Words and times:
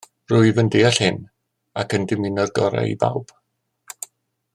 Rwyf 0.31 0.59
yn 0.61 0.69
deall 0.75 0.97
hyn 1.03 1.19
ac 1.81 1.95
yn 1.97 2.07
dymuno'r 2.13 2.55
gorau 2.61 2.91
i 2.95 2.99
bawb 3.05 3.35